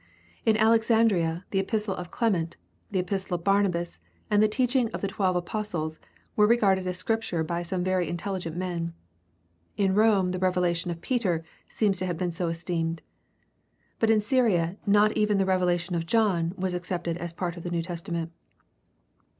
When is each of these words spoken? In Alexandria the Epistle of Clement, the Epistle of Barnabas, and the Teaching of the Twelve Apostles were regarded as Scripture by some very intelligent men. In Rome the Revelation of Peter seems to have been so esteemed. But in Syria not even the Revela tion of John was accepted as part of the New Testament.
In 0.47 0.57
Alexandria 0.57 1.45
the 1.51 1.59
Epistle 1.59 1.93
of 1.95 2.09
Clement, 2.09 2.57
the 2.89 2.97
Epistle 2.97 3.35
of 3.35 3.43
Barnabas, 3.43 3.99
and 4.31 4.41
the 4.41 4.47
Teaching 4.47 4.89
of 4.93 5.01
the 5.01 5.07
Twelve 5.07 5.35
Apostles 5.35 5.99
were 6.35 6.47
regarded 6.47 6.87
as 6.87 6.97
Scripture 6.97 7.43
by 7.43 7.61
some 7.61 7.83
very 7.83 8.09
intelligent 8.09 8.57
men. 8.57 8.95
In 9.77 9.93
Rome 9.93 10.31
the 10.31 10.39
Revelation 10.39 10.89
of 10.89 11.01
Peter 11.01 11.43
seems 11.67 11.99
to 11.99 12.07
have 12.07 12.17
been 12.17 12.31
so 12.31 12.47
esteemed. 12.47 13.03
But 13.99 14.09
in 14.09 14.21
Syria 14.21 14.75
not 14.87 15.11
even 15.11 15.37
the 15.37 15.45
Revela 15.45 15.79
tion 15.79 15.93
of 15.93 16.07
John 16.07 16.55
was 16.57 16.73
accepted 16.73 17.15
as 17.17 17.31
part 17.31 17.55
of 17.55 17.61
the 17.61 17.69
New 17.69 17.83
Testament. 17.83 18.31